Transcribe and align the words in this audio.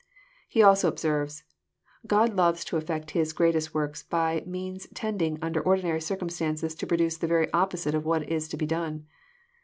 He 0.47 0.63
also 0.63 0.87
observes," 0.87 1.43
God 2.17 2.35
loves 2.35 2.65
to 2.65 2.77
effect 2.77 3.11
His 3.11 3.33
greatest 3.33 3.75
works 3.75 4.01
by 4.01 4.41
means 4.47 4.87
tending 4.95 5.37
under 5.43 5.61
ordinary 5.61 6.01
circumstances 6.01 6.73
to 6.73 6.87
produce 6.87 7.17
the 7.17 7.27
very 7.27 7.53
opposite 7.53 7.93
of 7.93 8.03
what 8.07 8.27
is 8.27 8.47
to 8.47 8.57
be 8.57 8.65
done. 8.65 9.05